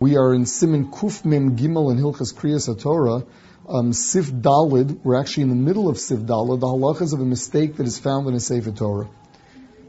We 0.00 0.16
are 0.16 0.32
in 0.32 0.44
Siman 0.44 0.92
Kuf 0.92 1.24
Mem 1.24 1.56
Gimel 1.56 1.90
in 1.90 1.98
Hilchas 1.98 2.32
Kriyas 2.32 2.72
HaTorah. 2.72 3.26
Um, 3.68 3.92
Sif 3.92 4.30
Dalid, 4.30 5.00
we're 5.02 5.16
actually 5.16 5.42
in 5.42 5.48
the 5.48 5.56
middle 5.56 5.88
of 5.88 5.98
Sif 5.98 6.20
Dalid, 6.20 6.60
the 6.60 6.68
halachas 6.68 7.12
of 7.12 7.20
a 7.20 7.24
mistake 7.24 7.78
that 7.78 7.86
is 7.88 7.98
found 7.98 8.28
in 8.28 8.34
a 8.34 8.38
Sefer 8.38 8.70
Torah. 8.70 9.08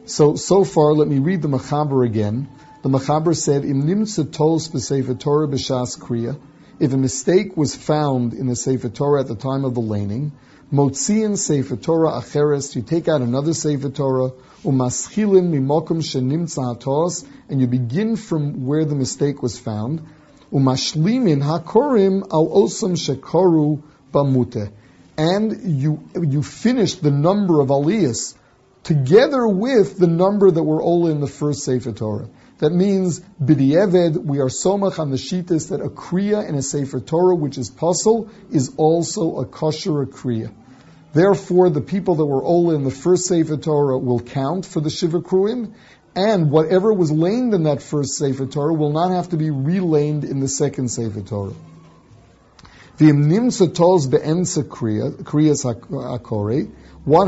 So, 0.06 0.36
so 0.36 0.64
far, 0.64 0.94
let 0.94 1.08
me 1.08 1.20
read 1.20 1.44
the 1.44 1.48
Machaber 1.48 2.04
again. 2.04 2.50
The 2.82 2.90
Machaber 2.90 3.38
said, 3.38 3.66
Im 3.66 3.82
tos 3.82 4.68
b'Sefer 4.70 5.20
Torah 5.20 5.48
b'shas 5.48 6.00
kriya. 6.00 6.40
If 6.80 6.94
a 6.94 6.98
mistake 6.98 7.58
was 7.58 7.76
found 7.76 8.34
in 8.34 8.48
the 8.48 8.56
Sefer 8.56 8.88
Torah 8.88 9.20
at 9.20 9.28
the 9.28 9.36
time 9.36 9.66
of 9.66 9.74
the 9.74 9.82
laning, 9.82 10.32
Motziin 10.72 11.38
Sefer 11.38 11.76
Torah 11.76 12.22
acheres, 12.22 12.74
you 12.74 12.82
take 12.82 13.10
out 13.10 13.22
another 13.22 13.54
Sefer 13.54 13.90
Torah, 13.90 14.32
umaschilin 14.64 15.50
mimokum 15.50 16.02
shenimtza 16.02 16.78
hatos, 16.78 17.28
and 17.50 17.60
you 17.60 17.68
begin 17.68 18.16
from 18.16 18.66
where 18.66 18.86
the 18.86 18.96
mistake 18.96 19.44
was 19.44 19.60
found, 19.60 20.08
umashlimin 20.54 21.44
hakorim 21.44 22.22
al 22.32 22.48
osam 22.48 22.96
shekoru 22.96 23.84
bamute, 24.14 24.72
and 25.18 25.82
you 25.82 26.02
you 26.16 26.42
finish 26.42 26.96
the 26.96 27.12
number 27.12 27.60
of 27.60 27.68
aliyas 27.68 28.36
together 28.84 29.46
with 29.46 29.98
the 29.98 30.08
number 30.08 30.50
that 30.50 30.64
were 30.64 30.82
all 30.82 31.08
in 31.08 31.20
the 31.20 31.28
first 31.28 31.64
Sefer 31.64 31.92
Torah. 31.92 32.30
That 32.60 32.72
means, 32.72 33.22
b'di'eved, 33.42 34.18
we 34.18 34.40
are 34.40 34.50
somach 34.50 35.00
on 35.00 35.12
the 35.12 35.18
shitas 35.18 35.70
that 35.70 35.80
a 35.80 35.90
kriya 35.90 36.48
in 36.48 36.56
a 36.56 36.62
Sefer 36.62 37.00
Torah, 37.00 37.36
which 37.36 37.58
is 37.58 37.70
puzzle, 37.70 38.30
is 38.52 38.74
also 38.76 39.38
a 39.38 39.46
kosher 39.46 40.02
a 40.02 40.06
kriya. 40.06 40.52
Therefore, 41.14 41.70
the 41.70 41.82
people 41.82 42.16
that 42.16 42.26
were 42.26 42.44
all 42.44 42.72
in 42.72 42.84
the 42.84 42.92
first 42.92 43.28
Sefer 43.28 43.56
Torah 43.56 43.98
will 43.98 44.20
count 44.20 44.66
for 44.66 44.82
the 44.82 44.90
Shiva 44.90 45.22
Kruim, 45.22 45.74
and 46.16 46.52
whatever 46.52 46.92
was 46.94 47.12
laned 47.12 47.54
in 47.54 47.64
that 47.64 47.82
first 47.82 48.18
Sefer 48.18 48.46
Torah 48.46 48.74
will 48.74 48.92
not 48.92 49.12
have 49.12 49.30
to 49.30 49.38
be 49.38 49.52
relaned 49.52 50.26
in 50.26 50.42
the 50.42 50.50
second 50.50 50.90
Sefer 50.90 51.22
Torah. 51.22 51.56
What 53.00 53.08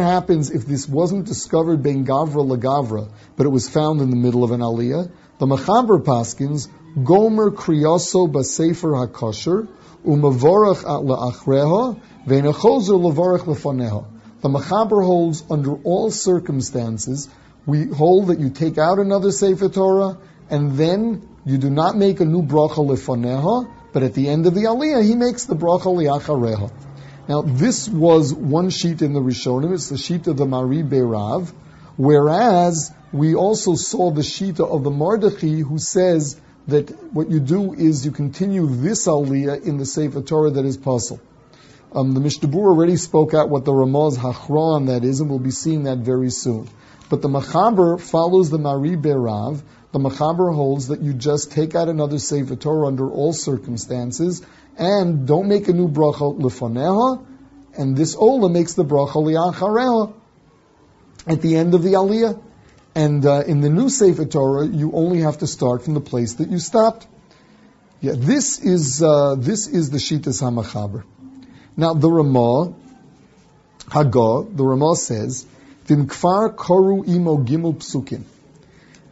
happens 0.01 0.51
if 0.51 0.65
this 0.65 0.89
wasn't 0.89 1.25
discovered 1.25 1.81
ben 1.81 2.05
gavra 2.05 3.09
but 3.37 3.45
it 3.45 3.49
was 3.49 3.69
found 3.69 4.01
in 4.01 4.09
the 4.09 4.17
middle 4.17 4.43
of 4.43 4.51
an 4.51 4.59
aliyah? 4.59 5.09
The 5.39 5.45
Machaber 5.45 6.03
Paskins, 6.03 6.67
Gomer 7.01 7.51
Kriyaso 7.51 8.29
Basefer 8.29 9.07
HaKosher, 9.07 9.69
Umavorach 10.05 10.79
at 10.79 11.05
La'achreha, 11.05 12.01
Ve'nechozer 12.27 12.99
Lavorach 12.99 13.45
Lefaneha. 13.45 14.05
The 14.41 14.49
Machaber 14.49 15.05
holds 15.05 15.41
under 15.49 15.75
all 15.83 16.11
circumstances, 16.11 17.29
we 17.65 17.85
hold 17.85 18.27
that 18.27 18.41
you 18.41 18.49
take 18.49 18.77
out 18.77 18.99
another 18.99 19.31
Sefer 19.31 19.69
Torah, 19.69 20.17
and 20.49 20.73
then 20.73 21.29
you 21.45 21.57
do 21.57 21.69
not 21.69 21.95
make 21.95 22.19
a 22.19 22.25
new 22.25 22.41
bracha 22.41 22.85
lefaneha, 22.85 23.71
but 23.93 24.03
at 24.03 24.13
the 24.13 24.29
end 24.29 24.45
of 24.45 24.55
the 24.55 24.61
aliyah, 24.61 25.03
he 25.03 25.15
makes 25.15 25.45
the 25.45 25.55
bracha 25.55 25.85
liachareha. 25.85 26.71
Now, 27.27 27.41
this 27.41 27.87
was 27.87 28.33
one 28.33 28.69
sheet 28.69 29.01
in 29.01 29.13
the 29.13 29.21
Rishonim, 29.21 29.73
it's 29.73 29.89
the 29.89 29.97
sheet 29.97 30.27
of 30.27 30.37
the 30.37 30.45
Mari 30.45 30.83
Beirav, 30.83 31.51
whereas 31.97 32.91
we 33.11 33.35
also 33.35 33.75
saw 33.75 34.11
the 34.11 34.23
sheet 34.23 34.59
of 34.59 34.83
the 34.83 34.89
Mardochi 34.89 35.61
who 35.61 35.77
says 35.77 36.39
that 36.67 36.89
what 37.13 37.29
you 37.29 37.39
do 37.39 37.73
is 37.73 38.05
you 38.05 38.11
continue 38.11 38.65
this 38.67 39.07
aliyah 39.07 39.63
in 39.63 39.77
the 39.77 39.85
Sefer 39.85 40.21
Torah 40.21 40.51
that 40.51 40.65
is 40.65 40.77
puzzle. 40.77 41.19
Um, 41.93 42.13
the 42.13 42.21
Mishnah 42.21 42.55
already 42.55 42.95
spoke 42.95 43.33
out 43.33 43.49
what 43.49 43.65
the 43.65 43.73
Ramaz 43.73 44.17
Hachron 44.17 44.87
that 44.87 45.03
is, 45.03 45.19
and 45.19 45.29
we'll 45.29 45.39
be 45.39 45.51
seeing 45.51 45.83
that 45.83 45.97
very 45.97 46.29
soon. 46.29 46.69
But 47.11 47.21
the 47.21 47.27
Machaber 47.27 47.99
follows 47.99 48.49
the 48.49 48.57
Mari 48.57 48.95
Berav. 48.95 49.61
The 49.91 49.99
Machaber 49.99 50.55
holds 50.55 50.87
that 50.87 51.01
you 51.01 51.13
just 51.13 51.51
take 51.51 51.75
out 51.75 51.89
another 51.89 52.19
Sefer 52.19 52.55
Torah 52.55 52.87
under 52.87 53.11
all 53.11 53.33
circumstances, 53.33 54.41
and 54.77 55.27
don't 55.27 55.49
make 55.49 55.67
a 55.67 55.73
new 55.73 55.89
bracha 55.89 56.39
lefaneha, 56.39 57.21
and 57.77 57.97
this 57.97 58.15
Ola 58.15 58.49
makes 58.49 58.75
the 58.75 58.85
bracha 58.85 59.15
liachareha 59.15 60.13
at 61.27 61.41
the 61.41 61.57
end 61.57 61.73
of 61.73 61.83
the 61.83 61.95
aliyah. 61.95 62.41
And 62.95 63.25
uh, 63.25 63.43
in 63.45 63.59
the 63.59 63.69
new 63.69 63.89
Sefer 63.89 64.25
Torah, 64.25 64.65
you 64.65 64.93
only 64.93 65.19
have 65.19 65.39
to 65.39 65.47
start 65.47 65.83
from 65.83 65.95
the 65.95 65.99
place 65.99 66.35
that 66.35 66.49
you 66.49 66.59
stopped. 66.59 67.07
Yeah, 67.99 68.13
this 68.15 68.57
is 68.59 69.03
uh, 69.03 69.35
this 69.37 69.67
is 69.67 69.89
the 69.89 69.97
Shitas 69.97 70.41
Hamachaber. 70.41 71.03
Now 71.75 71.93
the 71.93 72.09
Ramah 72.09 72.73
Hagah, 73.87 74.55
the 74.55 74.63
Ramah 74.63 74.95
says, 74.95 75.45
"Vimkfar 75.87 76.55
koru 76.55 77.07
imo 77.07 77.37
gimel 77.37 77.75
psukim." 77.75 78.21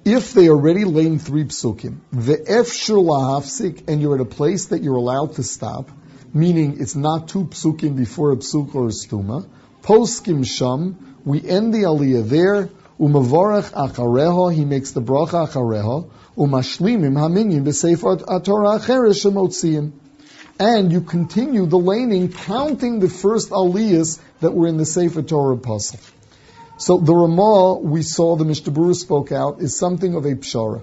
If 0.05 0.33
they 0.33 0.49
already 0.49 0.85
lame 0.85 1.19
three 1.19 1.43
psukim, 1.45 1.97
the 2.11 2.37
efshur 2.37 3.03
lahafsik, 3.03 3.83
and 3.87 4.01
you're 4.01 4.15
at 4.15 4.21
a 4.21 4.25
place 4.25 4.67
that 4.67 4.81
you're 4.81 4.95
allowed 4.95 5.33
to 5.35 5.43
stop, 5.43 5.91
meaning 6.33 6.77
it's 6.79 6.95
not 6.95 7.27
two 7.27 7.45
psukim 7.45 7.95
before 7.95 8.31
a 8.31 8.37
psuk 8.37 8.73
or 8.75 8.85
a 8.85 8.91
stuma. 8.91 9.45
Poskim 9.83 10.45
sham, 10.45 11.17
we 11.25 11.41
end 11.41 11.73
the 11.73 11.83
aliyah 11.83 12.27
there. 12.27 12.69
Umavorach 12.99 13.71
achareho, 13.71 14.53
he 14.53 14.65
makes 14.65 14.91
the 14.91 15.01
bracha 15.01 15.47
achareho. 15.47 16.09
Umashlimim 16.37 17.13
haminyin 17.13 17.63
b'sefer 17.63 18.21
atorah 18.21 18.79
acheres. 18.79 19.91
And 20.59 20.91
you 20.91 21.01
continue 21.01 21.65
the 21.65 21.77
laning, 21.77 22.31
counting 22.31 22.99
the 22.99 23.09
first 23.09 23.49
aliyahs 23.51 24.19
that 24.41 24.53
were 24.53 24.67
in 24.67 24.77
the 24.77 24.85
Sefer 24.85 25.21
Torah 25.21 25.57
puzzle. 25.57 25.99
So 26.79 26.97
the 26.97 27.13
Ramah 27.13 27.79
we 27.79 28.03
saw, 28.03 28.37
the 28.37 28.45
Mishnah 28.45 28.71
Berurah 28.71 28.95
spoke 28.95 29.33
out, 29.33 29.59
is 29.59 29.77
something 29.77 30.15
of 30.15 30.23
a 30.23 30.35
pshara. 30.35 30.81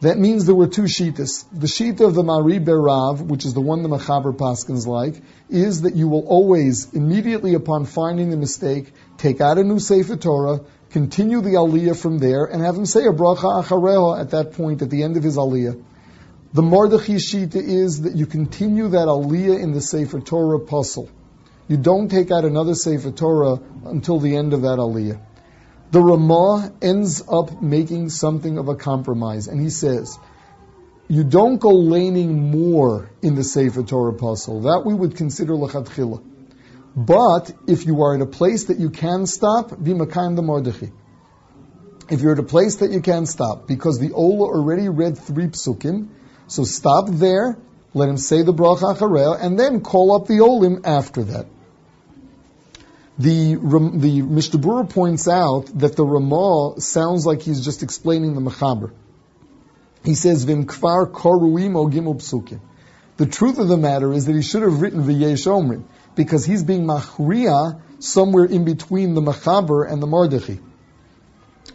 That 0.00 0.16
means 0.18 0.46
there 0.46 0.54
were 0.54 0.68
two 0.68 0.84
shitas. 0.84 1.44
The 1.52 1.66
shita 1.66 2.00
of 2.00 2.14
the 2.14 2.22
Mari 2.22 2.58
Berav, 2.58 3.20
which 3.20 3.44
is 3.44 3.52
the 3.52 3.60
one 3.60 3.82
the 3.82 3.90
Machaber 3.90 4.34
Paskins 4.34 4.86
like, 4.86 5.22
is 5.50 5.82
that 5.82 5.96
you 5.96 6.08
will 6.08 6.26
always, 6.26 6.94
immediately 6.94 7.52
upon 7.52 7.84
finding 7.84 8.30
the 8.30 8.38
mistake, 8.38 8.90
take 9.18 9.42
out 9.42 9.58
a 9.58 9.64
new 9.64 9.80
Sefer 9.80 10.16
Torah, 10.16 10.60
continue 10.88 11.42
the 11.42 11.56
aliyah 11.64 11.94
from 11.94 12.16
there, 12.16 12.46
and 12.46 12.62
have 12.62 12.74
him 12.74 12.86
say 12.86 13.04
a 13.04 13.12
bracha 13.12 13.62
achareha 13.62 14.18
at 14.18 14.30
that 14.30 14.54
point, 14.54 14.80
at 14.80 14.88
the 14.88 15.02
end 15.02 15.18
of 15.18 15.22
his 15.22 15.36
aliyah. 15.36 15.78
The 16.54 16.62
Mardochi 16.62 17.16
shita 17.16 17.56
is 17.56 18.00
that 18.02 18.16
you 18.16 18.24
continue 18.24 18.88
that 18.88 19.08
aliyah 19.08 19.62
in 19.62 19.72
the 19.72 19.82
Sefer 19.82 20.20
Torah 20.20 20.60
puzzle 20.60 21.10
you 21.68 21.76
don't 21.76 22.08
take 22.08 22.30
out 22.30 22.44
another 22.44 22.74
Sefer 22.74 23.10
Torah 23.10 23.60
until 23.84 24.20
the 24.20 24.36
end 24.36 24.52
of 24.52 24.62
that 24.62 24.78
aliyah. 24.78 25.20
The 25.90 26.00
Ramah 26.00 26.72
ends 26.82 27.22
up 27.28 27.62
making 27.62 28.10
something 28.10 28.58
of 28.58 28.68
a 28.68 28.74
compromise, 28.74 29.48
and 29.48 29.60
he 29.60 29.70
says, 29.70 30.18
you 31.08 31.22
don't 31.22 31.58
go 31.58 31.70
laning 31.70 32.50
more 32.50 33.10
in 33.22 33.36
the 33.36 33.44
Sefer 33.44 33.84
Torah 33.84 34.14
puzzle. 34.14 34.62
That 34.62 34.82
we 34.84 34.92
would 34.92 35.16
consider 35.16 35.52
lachatchila. 35.52 36.22
But 36.96 37.52
if 37.68 37.86
you 37.86 38.02
are 38.02 38.14
at 38.16 38.20
a 38.20 38.26
place 38.26 38.64
that 38.64 38.78
you 38.78 38.90
can 38.90 39.26
stop, 39.26 39.70
be 39.70 39.92
makayim 39.92 40.34
the 40.34 40.42
Mardochi. 40.42 40.92
If 42.10 42.20
you're 42.20 42.32
at 42.32 42.38
a 42.38 42.44
place 42.44 42.76
that 42.76 42.90
you 42.90 43.00
can 43.00 43.26
stop, 43.26 43.68
because 43.68 44.00
the 44.00 44.12
Ola 44.12 44.46
already 44.46 44.88
read 44.88 45.18
three 45.18 45.48
psukim, 45.48 46.08
so 46.48 46.64
stop 46.64 47.08
there, 47.08 47.58
let 47.94 48.08
him 48.08 48.16
say 48.16 48.42
the 48.42 48.54
bracha 48.54 48.96
achareh, 48.96 49.38
and 49.40 49.58
then 49.58 49.82
call 49.82 50.14
up 50.14 50.26
the 50.26 50.40
Olim 50.40 50.82
after 50.84 51.22
that. 51.24 51.46
The 53.18 53.54
the 53.54 54.22
Mishnah 54.22 54.84
points 54.84 55.26
out 55.26 55.66
that 55.78 55.96
the 55.96 56.04
Ramah 56.04 56.80
sounds 56.80 57.24
like 57.24 57.40
he's 57.40 57.64
just 57.64 57.82
explaining 57.82 58.34
the 58.34 58.42
Mechaber. 58.42 58.92
He 60.04 60.14
says 60.14 60.44
Vim 60.44 60.66
Kfar 60.66 61.10
Koruim 61.10 61.76
O 61.76 61.86
Gimel 61.88 62.16
Psukim. 62.16 62.60
The 63.16 63.26
truth 63.26 63.58
of 63.58 63.68
the 63.68 63.78
matter 63.78 64.12
is 64.12 64.26
that 64.26 64.36
he 64.36 64.42
should 64.42 64.62
have 64.62 64.82
written 64.82 65.02
V'yesh 65.02 65.46
Omrim 65.46 65.84
because 66.14 66.44
he's 66.44 66.62
being 66.62 66.84
Machriya 66.84 67.80
somewhere 67.98 68.44
in 68.44 68.66
between 68.66 69.14
the 69.14 69.22
Mechaber 69.22 69.90
and 69.90 70.02
the 70.02 70.06
Mardochi. 70.06 70.60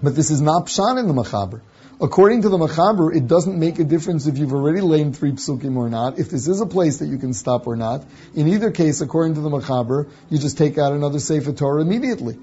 But 0.03 0.15
this 0.15 0.29
is 0.29 0.41
not 0.41 0.67
Pshan 0.67 0.99
in 0.99 1.07
the 1.07 1.13
Mechaber. 1.13 1.61
According 2.03 2.41
to 2.41 2.49
the 2.49 2.57
Machaber, 2.57 3.15
it 3.15 3.27
doesn't 3.27 3.59
make 3.59 3.77
a 3.77 3.83
difference 3.83 4.25
if 4.25 4.39
you've 4.39 4.53
already 4.53 4.81
lain 4.81 5.13
three 5.13 5.33
psukim 5.33 5.77
or 5.77 5.87
not, 5.87 6.17
if 6.17 6.31
this 6.31 6.47
is 6.47 6.59
a 6.59 6.65
place 6.65 6.97
that 6.97 7.05
you 7.05 7.19
can 7.19 7.31
stop 7.31 7.67
or 7.67 7.75
not. 7.75 8.03
In 8.33 8.47
either 8.47 8.71
case, 8.71 9.01
according 9.01 9.35
to 9.35 9.41
the 9.41 9.51
Machaber, 9.51 10.09
you 10.27 10.39
just 10.39 10.57
take 10.57 10.79
out 10.79 10.93
another 10.93 11.19
Sefer 11.19 11.53
Torah 11.53 11.83
immediately. 11.83 12.39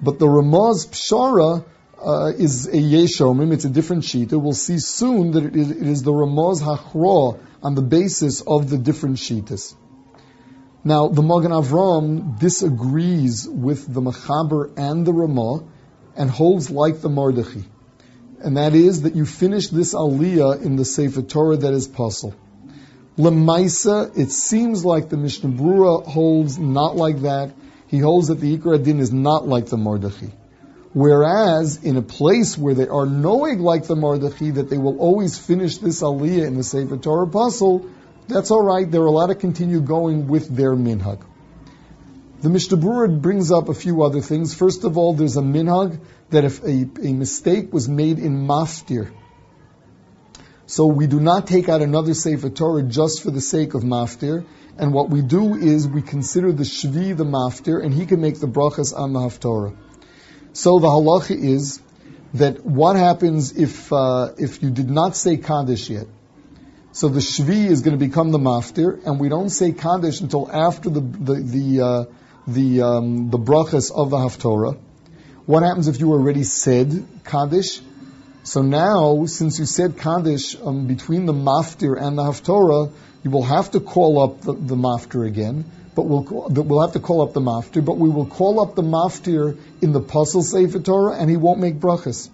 But 0.00 0.20
the 0.20 0.26
Ramaz 0.26 0.86
Pshara 0.86 1.64
uh, 2.00 2.32
is 2.38 2.68
a 2.68 2.76
Yeshomim, 2.76 3.52
it's 3.52 3.64
a 3.64 3.68
different 3.68 4.04
sheet. 4.04 4.30
We'll 4.30 4.52
see 4.52 4.78
soon 4.78 5.32
that 5.32 5.44
it 5.44 5.56
is, 5.56 5.72
it 5.72 5.88
is 5.88 6.04
the 6.04 6.12
Ramaz 6.12 6.62
Hachra 6.62 7.40
on 7.64 7.74
the 7.74 7.82
basis 7.82 8.42
of 8.42 8.70
the 8.70 8.78
different 8.78 9.16
sheetas. 9.16 9.74
Now, 10.84 11.08
the 11.08 11.22
Magen 11.22 11.50
Avram 11.50 12.38
disagrees 12.38 13.48
with 13.48 13.92
the 13.92 14.00
Machaber 14.00 14.72
and 14.76 15.04
the 15.04 15.12
Ramah 15.12 15.64
and 16.14 16.30
holds 16.30 16.70
like 16.70 17.00
the 17.00 17.08
Mardochi 17.08 17.64
and 18.42 18.56
that 18.56 18.74
is 18.74 19.02
that 19.02 19.14
you 19.14 19.26
finish 19.26 19.68
this 19.68 19.94
aliyah 19.94 20.62
in 20.62 20.76
the 20.76 20.84
Sefer 20.84 21.22
Torah 21.22 21.56
that 21.56 21.72
is 21.72 21.86
puzzle. 21.86 22.34
Lemaisa, 23.18 24.16
it 24.16 24.30
seems 24.32 24.84
like 24.84 25.08
the 25.10 25.16
Mishnah 25.16 25.50
Berurah 25.50 26.06
holds 26.06 26.58
not 26.58 26.96
like 26.96 27.22
that. 27.22 27.52
He 27.88 27.98
holds 27.98 28.28
that 28.28 28.40
the 28.40 28.56
Ikra 28.56 28.82
Din 28.82 29.00
is 29.00 29.12
not 29.12 29.46
like 29.46 29.66
the 29.66 29.76
Mardochi. 29.76 30.32
Whereas 30.92 31.84
in 31.84 31.96
a 31.96 32.02
place 32.02 32.56
where 32.56 32.74
they 32.74 32.88
are 32.88 33.06
knowing 33.06 33.60
like 33.60 33.86
the 33.86 33.94
Mardochi 33.94 34.54
that 34.54 34.70
they 34.70 34.78
will 34.78 34.98
always 34.98 35.38
finish 35.38 35.78
this 35.78 36.02
aliyah 36.02 36.46
in 36.46 36.56
the 36.56 36.64
Sefer 36.64 36.96
Torah 36.96 37.28
puzzle, 37.28 37.86
that's 38.26 38.50
all 38.50 38.62
right. 38.62 38.90
They're 38.90 39.04
allowed 39.04 39.28
to 39.28 39.34
continue 39.34 39.80
going 39.80 40.28
with 40.28 40.48
their 40.48 40.74
minhag. 40.74 41.20
The 42.42 42.48
Mishnah 42.48 42.78
Berurah 42.78 43.20
brings 43.20 43.52
up 43.52 43.68
a 43.68 43.74
few 43.74 44.02
other 44.02 44.22
things. 44.22 44.54
First 44.54 44.84
of 44.84 44.96
all, 44.96 45.12
there's 45.12 45.36
a 45.36 45.42
minhag 45.42 46.00
that 46.30 46.44
if 46.44 46.62
a, 46.62 46.88
a 47.02 47.12
mistake 47.12 47.70
was 47.70 47.86
made 47.86 48.18
in 48.18 48.46
maftir, 48.46 49.12
so 50.64 50.86
we 50.86 51.06
do 51.06 51.20
not 51.20 51.46
take 51.46 51.68
out 51.68 51.82
another 51.82 52.14
Sefer 52.14 52.48
Torah 52.48 52.82
just 52.82 53.22
for 53.22 53.30
the 53.30 53.42
sake 53.42 53.74
of 53.74 53.82
maftir, 53.82 54.46
and 54.78 54.94
what 54.94 55.10
we 55.10 55.20
do 55.20 55.54
is 55.54 55.86
we 55.86 56.00
consider 56.00 56.50
the 56.50 56.62
shvi 56.62 57.14
the 57.14 57.24
maftir, 57.24 57.84
and 57.84 57.92
he 57.92 58.06
can 58.06 58.22
make 58.22 58.40
the 58.40 58.48
brachas 58.48 58.96
on 58.96 59.12
the 59.12 59.20
haftorah. 59.20 59.76
So 60.54 60.78
the 60.78 60.86
halacha 60.86 61.36
is 61.36 61.82
that 62.34 62.64
what 62.64 62.96
happens 62.96 63.52
if 63.52 63.92
uh, 63.92 64.32
if 64.38 64.62
you 64.62 64.70
did 64.70 64.88
not 64.88 65.14
say 65.14 65.36
kaddish 65.36 65.90
yet? 65.90 66.06
So 66.92 67.08
the 67.08 67.20
shvi 67.20 67.66
is 67.66 67.82
going 67.82 67.98
to 67.98 68.02
become 68.02 68.30
the 68.30 68.38
maftir, 68.38 69.04
and 69.04 69.20
we 69.20 69.28
don't 69.28 69.50
say 69.50 69.72
kaddish 69.72 70.22
until 70.22 70.50
after 70.50 70.88
the 70.88 71.00
the 71.00 71.34
the 71.34 71.80
uh, 71.82 72.04
the, 72.46 72.82
um, 72.82 73.30
the 73.30 73.38
brachas 73.38 73.90
of 73.92 74.10
the 74.10 74.16
haftorah. 74.16 74.78
What 75.46 75.62
happens 75.62 75.88
if 75.88 76.00
you 76.00 76.12
already 76.12 76.44
said 76.44 77.06
kaddish? 77.24 77.80
So 78.42 78.62
now, 78.62 79.26
since 79.26 79.58
you 79.58 79.66
said 79.66 79.98
Kaddish 79.98 80.56
um, 80.56 80.86
between 80.86 81.26
the 81.26 81.32
Maftir 81.34 82.00
and 82.00 82.16
the 82.16 82.22
Haftorah, 82.22 82.90
you 83.22 83.30
will 83.30 83.42
have 83.42 83.72
to 83.72 83.80
call 83.80 84.22
up 84.22 84.40
the, 84.40 84.54
the 84.54 84.76
Maftir 84.76 85.26
again, 85.26 85.70
but 85.94 86.02
we'll, 86.02 86.22
we'll 86.48 86.80
have 86.80 86.94
to 86.94 87.00
call 87.00 87.20
up 87.20 87.34
the 87.34 87.40
Maftir, 87.40 87.84
but 87.84 87.98
we 87.98 88.08
will 88.08 88.24
call 88.24 88.60
up 88.60 88.74
the 88.74 88.82
Maftir 88.82 89.58
in 89.82 89.92
the 89.92 90.00
Puzzle 90.00 90.42
Sefer 90.42 90.80
Torah, 90.80 91.16
and 91.16 91.28
he 91.28 91.36
won't 91.36 91.60
make 91.60 91.74
brachas. 91.74 92.30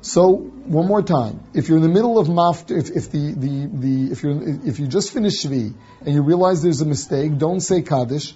So, 0.00 0.32
one 0.32 0.86
more 0.86 1.02
time. 1.02 1.40
If 1.52 1.68
you're 1.68 1.76
in 1.76 1.82
the 1.82 1.88
middle 1.88 2.18
of 2.18 2.28
Maftir, 2.28 2.78
if, 2.78 2.90
if 2.90 3.10
the, 3.10 3.34
the, 3.34 3.70
the, 3.72 4.12
if 4.12 4.22
you 4.22 4.60
if 4.64 4.78
you 4.78 4.86
just 4.86 5.12
finished 5.12 5.44
Shvi, 5.44 5.74
and 6.00 6.14
you 6.14 6.22
realize 6.22 6.62
there's 6.62 6.80
a 6.80 6.86
mistake, 6.86 7.36
don't 7.36 7.60
say 7.60 7.82
Kaddish. 7.82 8.34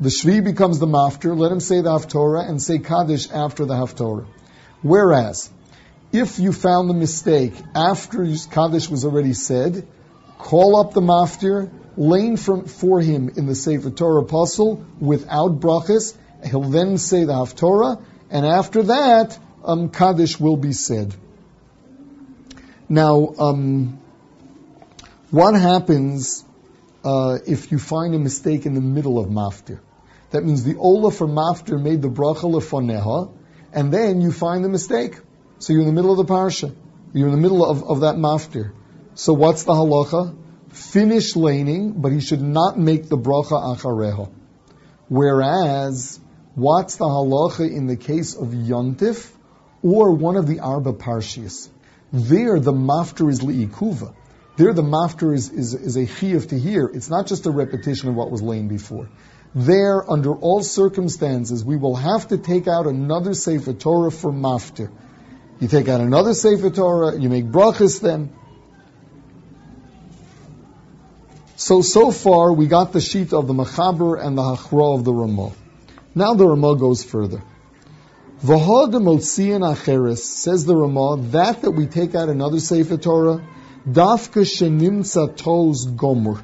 The 0.00 0.08
Shvi 0.08 0.42
becomes 0.42 0.78
the 0.78 0.86
Maftir, 0.86 1.36
let 1.36 1.52
him 1.52 1.60
say 1.60 1.82
the 1.82 1.90
Haftorah, 1.90 2.48
and 2.48 2.62
say 2.62 2.78
Kaddish 2.78 3.30
after 3.30 3.66
the 3.66 3.74
Haftorah. 3.74 4.26
Whereas, 4.80 5.50
if 6.10 6.38
you 6.38 6.52
found 6.52 6.88
the 6.88 6.94
mistake 6.94 7.52
after 7.74 8.26
Kaddish 8.50 8.88
was 8.88 9.04
already 9.04 9.34
said, 9.34 9.86
call 10.38 10.76
up 10.76 10.94
the 10.94 11.02
maftir, 11.02 11.70
lane 11.98 12.38
from, 12.38 12.64
for 12.64 13.02
him 13.02 13.28
in 13.36 13.44
the 13.46 13.54
Sefer 13.54 13.90
Torah 13.90 14.24
puzzle 14.24 14.86
without 14.98 15.60
brachas. 15.60 16.16
He'll 16.44 16.62
then 16.62 16.96
say 16.96 17.24
the 17.24 17.34
Haftorah, 17.34 18.02
and 18.30 18.46
after 18.46 18.84
that, 18.84 19.38
um, 19.62 19.90
Kaddish 19.90 20.40
will 20.40 20.56
be 20.56 20.72
said. 20.72 21.14
Now, 22.88 23.34
um, 23.38 24.00
what 25.30 25.54
happens 25.54 26.42
uh, 27.04 27.38
if 27.46 27.70
you 27.70 27.78
find 27.78 28.14
a 28.14 28.18
mistake 28.18 28.64
in 28.64 28.74
the 28.74 28.80
middle 28.80 29.18
of 29.18 29.28
maftir? 29.28 29.80
That 30.30 30.44
means 30.44 30.64
the 30.64 30.76
Ola 30.76 31.10
for 31.10 31.26
maftir 31.26 31.80
made 31.82 32.02
the 32.02 32.08
bracha 32.08 32.44
lefoneha, 32.44 33.32
and 33.72 33.92
then 33.92 34.20
you 34.20 34.32
find 34.32 34.64
the 34.64 34.68
mistake. 34.68 35.16
So 35.58 35.72
you're 35.72 35.82
in 35.82 35.88
the 35.88 35.92
middle 35.92 36.18
of 36.18 36.26
the 36.26 36.32
parsha. 36.32 36.74
You're 37.12 37.28
in 37.28 37.34
the 37.34 37.40
middle 37.40 37.68
of, 37.68 37.82
of 37.82 38.00
that 38.00 38.14
maftir. 38.16 38.72
So 39.14 39.32
what's 39.32 39.64
the 39.64 39.72
halacha? 39.72 40.36
Finish 40.70 41.34
laning, 41.34 42.00
but 42.00 42.12
he 42.12 42.20
should 42.20 42.40
not 42.40 42.78
make 42.78 43.08
the 43.08 43.18
bracha 43.18 43.76
achareho. 43.76 44.32
Whereas, 45.08 46.20
what's 46.54 46.96
the 46.96 47.06
halacha 47.06 47.68
in 47.68 47.86
the 47.86 47.96
case 47.96 48.36
of 48.36 48.48
yontif 48.48 49.30
or 49.82 50.12
one 50.12 50.36
of 50.36 50.46
the 50.46 50.60
arba 50.60 50.92
parshias? 50.92 51.68
There, 52.12 52.60
the 52.60 52.72
maftir 52.72 53.30
is 53.30 53.40
liikuva. 53.40 54.14
There, 54.56 54.72
the 54.72 54.82
maftir 54.82 55.34
is, 55.34 55.50
is, 55.50 55.74
is 55.74 55.96
a 55.96 56.06
chiyuv 56.06 56.50
to 56.50 56.58
hear. 56.58 56.86
It's 56.86 57.10
not 57.10 57.26
just 57.26 57.46
a 57.46 57.50
repetition 57.50 58.08
of 58.08 58.14
what 58.14 58.30
was 58.30 58.42
laying 58.42 58.68
before. 58.68 59.08
There, 59.54 60.08
under 60.08 60.34
all 60.34 60.62
circumstances, 60.62 61.64
we 61.64 61.76
will 61.76 61.96
have 61.96 62.28
to 62.28 62.38
take 62.38 62.68
out 62.68 62.86
another 62.86 63.34
Sefer 63.34 63.72
Torah 63.72 64.12
for 64.12 64.32
maftir. 64.32 64.90
You 65.58 65.66
take 65.66 65.88
out 65.88 66.00
another 66.00 66.34
Sefer 66.34 66.70
Torah, 66.70 67.18
you 67.18 67.28
make 67.28 67.46
brachas 67.46 68.00
then. 68.00 68.32
So, 71.56 71.82
so 71.82 72.10
far 72.10 72.52
we 72.52 72.68
got 72.68 72.92
the 72.92 73.00
sheet 73.00 73.32
of 73.32 73.46
the 73.46 73.52
Machaber 73.52 74.24
and 74.24 74.38
the 74.38 74.42
Hachra 74.42 74.94
of 74.94 75.04
the 75.04 75.12
Ramah. 75.12 75.52
Now 76.14 76.34
the 76.34 76.46
Ramah 76.46 76.76
goes 76.76 77.04
further. 77.04 77.42
V'hod 78.42 78.92
motzian 78.94 79.60
acheres, 79.60 80.22
says 80.22 80.64
the 80.64 80.74
Ramah, 80.74 81.18
that 81.32 81.60
that 81.60 81.72
we 81.72 81.86
take 81.86 82.14
out 82.14 82.30
another 82.30 82.60
Sefer 82.60 82.96
Torah, 82.96 83.46
dafka 83.86 84.46
shenimtza 84.46 85.36
toz 85.36 85.94
gomer. 85.94 86.42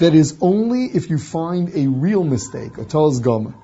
That 0.00 0.14
is 0.14 0.38
only 0.40 0.84
if 0.86 1.10
you 1.10 1.18
find 1.18 1.72
a 1.74 1.86
real 1.86 2.24
mistake, 2.24 2.78
a 2.78 2.84
gomer. 2.84 3.54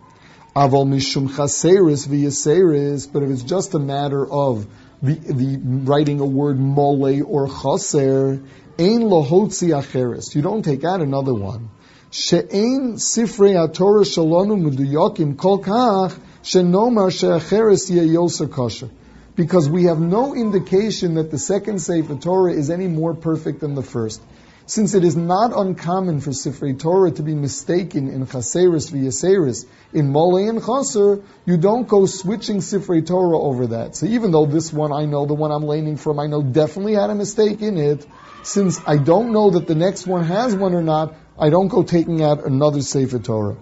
Aval 0.55 0.87
mishum 0.87 1.31
chaseris 1.31 2.07
v'yaseris, 2.07 3.11
but 3.11 3.23
if 3.23 3.31
it's 3.31 3.43
just 3.43 3.73
a 3.73 3.79
matter 3.79 4.31
of 4.31 4.67
the, 5.01 5.15
the 5.15 5.59
writing 5.63 6.21
a 6.21 6.27
word 6.27 6.59
mole 6.59 7.23
or 7.25 7.49
chaser, 7.49 8.43
ein 8.79 9.01
lohotzi 9.01 9.73
acheres. 9.75 10.35
You 10.35 10.43
don't 10.43 10.63
take 10.63 10.85
out 10.85 11.01
another 11.01 11.33
one. 11.33 11.71
She'ein 12.11 12.97
sifrei 12.97 13.55
haTorah 13.55 14.05
shalonu 14.05 14.61
meduyakim 14.61 15.39
kol 15.39 15.63
kach 15.63 16.19
shenomar 16.43 17.11
she'acheres 17.11 17.91
yeyoser 17.91 18.51
kosher. 18.51 18.91
Because 19.37 19.71
we 19.71 19.85
have 19.85 20.01
no 20.01 20.35
indication 20.35 21.15
that 21.15 21.31
the 21.31 21.39
second 21.39 21.79
Sefer 21.79 22.17
Torah 22.17 22.53
is 22.53 22.69
any 22.71 22.89
more 22.89 23.15
perfect 23.15 23.61
than 23.61 23.75
the 23.75 23.83
first. 23.83 24.21
Since 24.69 24.95
it 24.95 25.05
is 25.05 25.17
not 25.17 25.53
uncommon 25.57 26.21
for 26.21 26.31
Sifrei 26.31 26.77
Torah 26.77 27.13
to 27.13 27.23
be 27.23 27.37
mistaken 27.37 28.09
in 28.09 28.27
Chaseris 28.27 28.91
v'Yaseris, 28.91 29.65
in 29.93 30.11
Mole 30.11 30.49
and 30.49 30.61
Chaser, 30.61 31.23
you 31.45 31.57
don't 31.57 31.87
go 31.87 32.07
switching 32.07 32.57
Sifrei 32.57 33.07
Torah 33.07 33.39
over 33.39 33.69
that. 33.69 33.95
So 33.95 34.07
even 34.07 34.33
though 34.33 34.45
this 34.45 34.73
one 34.73 34.93
I 34.93 35.05
know, 35.05 35.25
the 35.25 35.35
one 35.35 35.53
I'm 35.53 35.69
leaning 35.69 35.97
from, 35.97 36.19
I 36.19 36.27
know 36.27 36.43
definitely 36.43 36.95
had 36.95 37.11
a 37.11 37.15
mistake 37.15 37.63
in 37.63 37.79
it, 37.79 38.05
since 38.43 38.81
I 38.85 38.97
don't 38.97 39.33
know 39.33 39.51
that 39.51 39.69
the 39.69 39.77
next 39.77 40.05
one 40.05 40.25
has 40.25 40.57
one 40.57 40.75
or 40.75 40.83
not, 40.83 41.15
I 41.39 41.49
don't 41.49 41.69
go 41.69 41.85
taking 41.85 42.25
out 42.25 42.45
another 42.45 42.83
Sefer 42.83 43.21
Torah. 43.21 43.57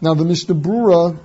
Now 0.00 0.14
the 0.14 0.24
Mishnah 0.24 0.54
Berurah 0.54 1.18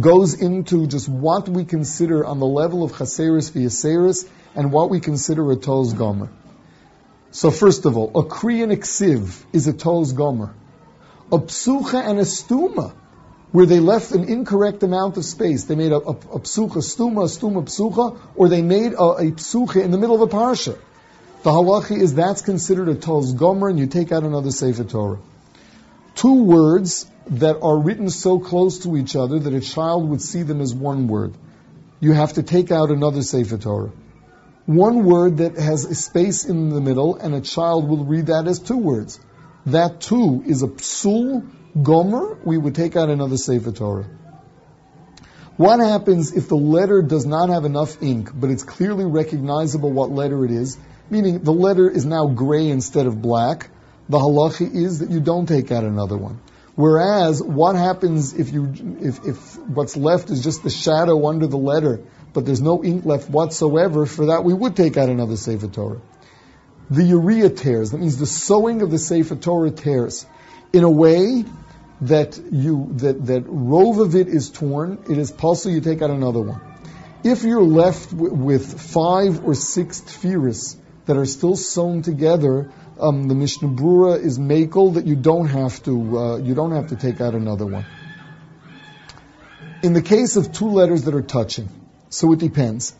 goes 0.00 0.34
into 0.34 0.88
just 0.88 1.08
what 1.08 1.48
we 1.48 1.64
consider 1.64 2.24
on 2.24 2.40
the 2.40 2.46
level 2.46 2.82
of 2.82 2.90
Chaseris 2.90 3.52
v'Yaseris 3.52 4.28
and 4.56 4.72
what 4.72 4.90
we 4.90 4.98
consider 4.98 5.48
a 5.52 5.56
Toz 5.56 5.96
Gomer. 5.96 6.28
So 7.36 7.50
first 7.50 7.84
of 7.84 7.98
all, 7.98 8.18
a 8.18 8.24
Kri 8.24 8.62
and 8.62 8.72
a 8.72 8.78
Ksiv 8.78 9.44
is 9.52 9.68
a 9.68 9.74
Toz 9.74 10.14
Gomer. 10.14 10.54
A 11.30 11.38
Psucha 11.38 12.02
and 12.02 12.18
a 12.18 12.22
Stuma, 12.22 12.94
where 13.52 13.66
they 13.66 13.78
left 13.78 14.12
an 14.12 14.24
incorrect 14.24 14.82
amount 14.82 15.18
of 15.18 15.24
space. 15.26 15.64
They 15.64 15.74
made 15.74 15.92
a, 15.92 15.96
a, 15.96 16.12
a 16.12 16.40
Psucha 16.40 16.78
Stuma, 16.78 17.24
a 17.24 17.28
Stuma 17.28 17.62
Psucha, 17.64 18.18
or 18.36 18.48
they 18.48 18.62
made 18.62 18.94
a, 18.94 19.08
a 19.24 19.32
Psucha 19.32 19.84
in 19.84 19.90
the 19.90 19.98
middle 19.98 20.22
of 20.22 20.22
a 20.22 20.34
Parsha. 20.34 20.78
The 21.42 21.50
halachi 21.50 22.00
is 22.00 22.14
that's 22.14 22.40
considered 22.40 22.88
a 22.88 22.94
Toz 22.94 23.34
Gomer, 23.34 23.68
and 23.68 23.78
you 23.78 23.86
take 23.86 24.12
out 24.12 24.22
another 24.22 24.50
Sefer 24.50 24.84
Torah. 24.84 25.18
Two 26.14 26.42
words 26.44 27.04
that 27.26 27.60
are 27.60 27.76
written 27.78 28.08
so 28.08 28.38
close 28.38 28.78
to 28.84 28.96
each 28.96 29.14
other 29.14 29.38
that 29.40 29.52
a 29.52 29.60
child 29.60 30.08
would 30.08 30.22
see 30.22 30.42
them 30.42 30.62
as 30.62 30.74
one 30.74 31.06
word. 31.06 31.34
You 32.00 32.12
have 32.12 32.32
to 32.40 32.42
take 32.42 32.70
out 32.72 32.90
another 32.90 33.20
Sefer 33.20 33.58
Torah 33.58 33.92
one 34.66 35.04
word 35.04 35.38
that 35.38 35.56
has 35.56 35.84
a 35.84 35.94
space 35.94 36.44
in 36.44 36.70
the 36.70 36.80
middle, 36.80 37.14
and 37.16 37.34
a 37.34 37.40
child 37.40 37.88
will 37.88 38.04
read 38.04 38.26
that 38.26 38.48
as 38.48 38.58
two 38.58 38.76
words. 38.76 39.20
That 39.66 40.00
too 40.00 40.42
is 40.44 40.62
a 40.62 40.68
psul 40.68 41.48
gomer. 41.80 42.38
We 42.44 42.58
would 42.58 42.74
take 42.74 42.96
out 42.96 43.08
another 43.08 43.36
Sefer 43.36 43.72
Torah. 43.72 44.06
What 45.56 45.80
happens 45.80 46.32
if 46.32 46.48
the 46.48 46.56
letter 46.56 47.00
does 47.00 47.24
not 47.24 47.48
have 47.48 47.64
enough 47.64 48.02
ink, 48.02 48.30
but 48.34 48.50
it's 48.50 48.62
clearly 48.62 49.04
recognizable 49.04 49.90
what 49.90 50.10
letter 50.10 50.44
it 50.44 50.50
is, 50.50 50.76
meaning 51.10 51.42
the 51.42 51.52
letter 51.52 51.88
is 51.88 52.04
now 52.04 52.26
gray 52.26 52.68
instead 52.68 53.06
of 53.06 53.22
black? 53.22 53.70
The 54.08 54.18
halacha 54.18 54.74
is 54.74 54.98
that 54.98 55.10
you 55.10 55.20
don't 55.20 55.46
take 55.46 55.72
out 55.72 55.84
another 55.84 56.16
one. 56.16 56.40
Whereas, 56.74 57.42
what 57.42 57.74
happens 57.74 58.34
if 58.34 58.52
you 58.52 58.98
if, 59.00 59.24
if 59.24 59.58
what's 59.58 59.96
left 59.96 60.28
is 60.30 60.44
just 60.44 60.62
the 60.62 60.70
shadow 60.70 61.26
under 61.26 61.46
the 61.46 61.56
letter 61.56 62.02
but 62.36 62.44
there's 62.44 62.60
no 62.60 62.84
ink 62.84 63.06
left 63.06 63.30
whatsoever, 63.30 64.04
for 64.04 64.26
that 64.26 64.44
we 64.44 64.52
would 64.52 64.76
take 64.76 64.98
out 64.98 65.08
another 65.08 65.36
Sefer 65.36 65.68
Torah. 65.68 66.02
The 66.90 67.02
urea 67.02 67.48
tears, 67.48 67.92
that 67.92 67.98
means 67.98 68.18
the 68.18 68.26
sewing 68.26 68.82
of 68.82 68.90
the 68.90 68.98
Sefer 68.98 69.36
Torah 69.36 69.70
tears 69.70 70.26
in 70.70 70.84
a 70.84 70.90
way 70.90 71.46
that 72.02 72.38
you 72.52 72.90
that 72.96 73.24
that 73.28 73.44
rove 73.46 74.00
of 74.00 74.14
it 74.14 74.28
is 74.28 74.50
torn, 74.50 74.98
it 75.08 75.16
is 75.16 75.32
possible 75.32 75.74
you 75.74 75.80
take 75.80 76.02
out 76.02 76.10
another 76.10 76.42
one. 76.42 76.60
If 77.24 77.42
you're 77.42 77.62
left 77.62 78.12
with 78.12 78.82
five 78.82 79.42
or 79.42 79.54
six 79.54 80.02
tfiris 80.02 80.76
that 81.06 81.16
are 81.16 81.24
still 81.24 81.56
sewn 81.56 82.02
together, 82.02 82.70
um, 83.00 83.28
the 83.28 83.34
Mishnah 83.34 83.68
Brura 83.68 84.22
is 84.22 84.38
makel 84.38 84.92
that 84.94 85.06
you 85.06 85.16
don't 85.16 85.48
have 85.48 85.82
to 85.84 86.18
uh, 86.18 86.36
you 86.36 86.54
don't 86.54 86.72
have 86.72 86.88
to 86.88 86.96
take 86.96 87.22
out 87.22 87.34
another 87.34 87.64
one. 87.64 87.86
In 89.82 89.94
the 89.94 90.02
case 90.02 90.36
of 90.36 90.52
two 90.52 90.68
letters 90.68 91.04
that 91.04 91.14
are 91.14 91.22
touching, 91.22 91.70
so 92.16 92.32
it 92.32 92.38
depends. 92.38 92.94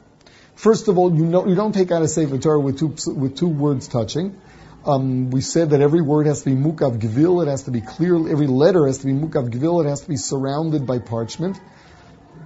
First 0.54 0.88
of 0.88 0.98
all, 0.98 1.14
you 1.14 1.24
know 1.24 1.46
you 1.46 1.54
don't 1.54 1.72
take 1.72 1.90
out 1.90 2.02
a 2.02 2.08
Sefer 2.08 2.38
Torah 2.38 2.60
with 2.60 2.78
two 2.78 3.12
with 3.12 3.36
two 3.36 3.48
words 3.48 3.88
touching. 3.88 4.40
Um, 4.84 5.30
we 5.30 5.40
said 5.40 5.70
that 5.70 5.80
every 5.80 6.00
word 6.00 6.26
has 6.26 6.42
to 6.42 6.50
be 6.50 6.56
mukav 6.56 7.00
gvil, 7.00 7.42
it 7.42 7.48
has 7.48 7.64
to 7.64 7.72
be 7.72 7.80
clear, 7.80 8.14
every 8.14 8.46
letter 8.46 8.86
has 8.86 8.98
to 8.98 9.06
be 9.06 9.12
mukav 9.12 9.48
gvil, 9.50 9.84
it 9.84 9.88
has 9.88 10.02
to 10.02 10.08
be 10.08 10.16
surrounded 10.16 10.86
by 10.86 10.98
parchment. 10.98 11.58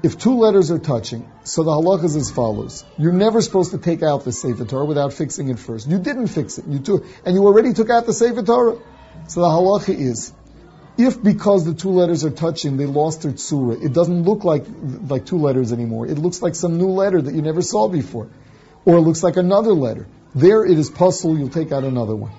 If 0.02 0.16
two 0.18 0.36
letters 0.36 0.70
are 0.70 0.78
touching, 0.78 1.30
so 1.44 1.64
the 1.64 1.72
halacha 1.72 2.04
is 2.04 2.16
as 2.16 2.30
follows. 2.30 2.84
You're 2.96 3.12
never 3.12 3.42
supposed 3.42 3.72
to 3.72 3.78
take 3.78 4.02
out 4.02 4.24
the 4.24 4.32
Sefer 4.32 4.64
Torah 4.64 4.86
without 4.86 5.12
fixing 5.12 5.48
it 5.48 5.58
first. 5.58 5.88
You 5.88 5.98
didn't 5.98 6.28
fix 6.28 6.56
it, 6.58 6.66
you 6.66 6.78
took, 6.78 7.04
and 7.26 7.34
you 7.34 7.44
already 7.44 7.74
took 7.74 7.90
out 7.90 8.06
the 8.06 8.14
Sefer 8.14 8.42
Torah. 8.42 8.78
So 9.28 9.42
the 9.42 9.48
halacha 9.48 9.94
is, 9.94 10.32
if 11.04 11.22
because 11.22 11.64
the 11.64 11.74
two 11.74 11.90
letters 11.90 12.24
are 12.24 12.30
touching, 12.30 12.76
they 12.76 12.86
lost 12.86 13.22
their 13.22 13.32
tsura, 13.32 13.82
it 13.82 13.92
doesn't 13.92 14.22
look 14.24 14.44
like, 14.44 14.64
like 15.08 15.26
two 15.26 15.38
letters 15.38 15.72
anymore. 15.72 16.06
It 16.06 16.18
looks 16.18 16.42
like 16.42 16.54
some 16.54 16.78
new 16.78 16.88
letter 16.88 17.20
that 17.20 17.34
you 17.34 17.42
never 17.42 17.62
saw 17.62 17.88
before. 17.88 18.28
Or 18.84 18.96
it 18.96 19.02
looks 19.02 19.22
like 19.22 19.36
another 19.36 19.72
letter. 19.72 20.06
There 20.34 20.64
it 20.64 20.78
is 20.78 20.90
puzzle, 20.90 21.38
you'll 21.38 21.50
take 21.50 21.72
out 21.72 21.84
another 21.84 22.16
one. 22.16 22.32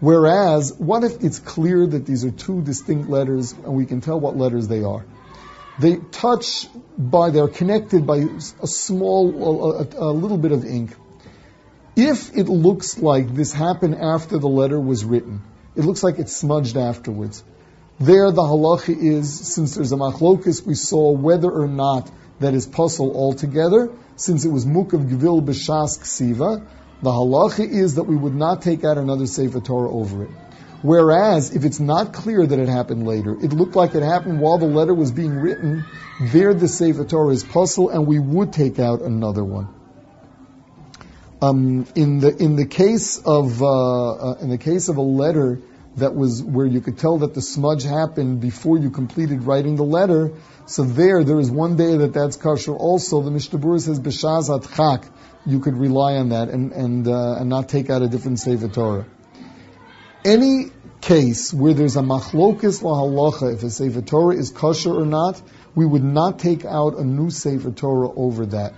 Whereas, 0.00 0.72
what 0.74 1.02
if 1.02 1.24
it's 1.24 1.38
clear 1.38 1.86
that 1.86 2.06
these 2.06 2.24
are 2.24 2.30
two 2.30 2.62
distinct 2.62 3.08
letters 3.08 3.52
and 3.52 3.74
we 3.74 3.84
can 3.84 4.00
tell 4.00 4.20
what 4.20 4.36
letters 4.36 4.68
they 4.68 4.84
are? 4.84 5.04
They 5.78 5.96
touch 5.96 6.66
by, 6.96 7.30
they're 7.30 7.48
connected 7.48 8.06
by 8.06 8.18
a 8.18 8.66
small, 8.66 9.80
a, 9.80 10.10
a, 10.10 10.12
little 10.12 10.38
bit 10.38 10.52
of 10.52 10.64
ink. 10.64 10.94
If 11.94 12.36
it 12.36 12.48
looks 12.48 12.98
like 12.98 13.34
this 13.34 13.52
happened 13.52 13.96
after 13.96 14.38
the 14.38 14.48
letter 14.48 14.78
was 14.78 15.04
written, 15.04 15.42
it 15.76 15.84
looks 15.84 16.02
like 16.02 16.18
it's 16.18 16.36
smudged 16.36 16.76
afterwards. 16.76 17.42
There, 18.00 18.30
the 18.30 18.42
halacha 18.42 18.96
is, 18.96 19.54
since 19.54 19.74
there's 19.74 19.90
a 19.90 19.96
machlokus, 19.96 20.64
we 20.64 20.74
saw 20.74 21.10
whether 21.10 21.50
or 21.50 21.66
not 21.66 22.08
that 22.38 22.54
is 22.54 22.64
puzzle 22.64 23.16
altogether, 23.16 23.90
since 24.14 24.44
it 24.44 24.50
was 24.50 24.64
mukav 24.64 25.10
gvil 25.10 25.44
b'shas 25.44 25.98
ksiva, 25.98 26.64
the 27.02 27.10
halacha 27.10 27.68
is 27.68 27.96
that 27.96 28.04
we 28.04 28.14
would 28.14 28.36
not 28.36 28.62
take 28.62 28.84
out 28.84 28.98
another 28.98 29.26
Sefer 29.26 29.60
Torah 29.60 29.90
over 29.90 30.24
it. 30.24 30.30
Whereas, 30.82 31.56
if 31.56 31.64
it's 31.64 31.80
not 31.80 32.12
clear 32.12 32.46
that 32.46 32.56
it 32.56 32.68
happened 32.68 33.04
later, 33.04 33.32
it 33.32 33.52
looked 33.52 33.74
like 33.74 33.96
it 33.96 34.04
happened 34.04 34.40
while 34.40 34.58
the 34.58 34.66
letter 34.66 34.94
was 34.94 35.10
being 35.10 35.34
written, 35.34 35.84
there 36.20 36.54
the 36.54 36.68
Sefer 36.68 37.04
Torah 37.04 37.32
is 37.32 37.42
puzzle, 37.42 37.88
and 37.88 38.06
we 38.06 38.20
would 38.20 38.52
take 38.52 38.78
out 38.78 39.02
another 39.02 39.42
one. 39.42 39.74
Um, 41.42 41.86
in 41.96 42.18
the 42.20 42.36
in 42.36 42.56
the 42.56 42.66
case 42.66 43.18
of 43.18 43.62
uh, 43.62 44.12
uh, 44.12 44.38
in 44.40 44.50
the 44.50 44.58
case 44.58 44.88
of 44.88 44.96
a 44.96 45.02
letter 45.02 45.60
that 45.98 46.14
was 46.14 46.42
where 46.42 46.66
you 46.66 46.80
could 46.80 46.98
tell 46.98 47.18
that 47.18 47.34
the 47.34 47.42
smudge 47.42 47.84
happened 47.84 48.40
before 48.40 48.78
you 48.78 48.90
completed 48.90 49.42
writing 49.42 49.76
the 49.76 49.84
letter, 49.84 50.32
so 50.66 50.84
there 50.84 51.24
there 51.24 51.38
is 51.40 51.50
one 51.50 51.76
day 51.76 51.96
that 51.96 52.12
that's 52.12 52.36
kosher. 52.36 52.72
Also, 52.72 53.22
the 53.22 53.30
Mishnah 53.30 53.80
says 53.80 54.00
b'shaz 54.00 54.76
chak 54.76 55.04
you 55.46 55.60
could 55.60 55.76
rely 55.76 56.16
on 56.16 56.30
that 56.30 56.48
and 56.48 56.72
and 56.72 57.08
uh, 57.08 57.36
and 57.38 57.48
not 57.48 57.68
take 57.68 57.90
out 57.90 58.02
a 58.02 58.08
different 58.08 58.38
Sefer 58.38 58.68
Torah. 58.68 59.06
Any 60.24 60.66
case 61.00 61.54
where 61.54 61.74
there's 61.74 61.96
a 61.96 62.02
machlokas 62.02 62.82
lahalacha, 62.82 63.54
if 63.54 63.62
a 63.62 63.70
Sefer 63.70 64.02
Torah 64.02 64.36
is 64.36 64.50
kosher 64.50 64.92
or 64.92 65.06
not, 65.06 65.40
we 65.74 65.86
would 65.86 66.04
not 66.04 66.38
take 66.38 66.64
out 66.64 66.98
a 66.98 67.04
new 67.04 67.30
Sefer 67.30 67.70
Torah 67.70 68.10
over 68.10 68.46
that. 68.46 68.74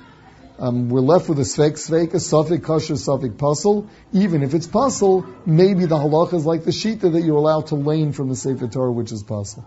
Um, 0.61 0.91
we're 0.91 1.01
left 1.01 1.27
with 1.31 1.39
a 1.39 1.43
svek 1.43 1.73
svek, 1.73 2.13
a 2.13 2.19
suffik 2.19 2.63
kosher, 2.63 2.93
suffik 2.93 3.39
puzzle. 3.39 3.89
Even 4.13 4.43
if 4.43 4.53
it's 4.53 4.67
puzzle, 4.67 5.27
maybe 5.47 5.87
the 5.87 5.97
halacha 5.97 6.35
is 6.35 6.45
like 6.45 6.65
the 6.65 6.71
shita 6.71 7.13
that 7.13 7.23
you're 7.23 7.39
allowed 7.39 7.69
to 7.69 7.77
lane 7.77 8.13
from 8.13 8.29
the 8.29 8.37
Sefer 8.37 8.69
Torah, 8.69 8.93
which 8.93 9.11
is 9.11 9.23
puzzle. 9.23 9.65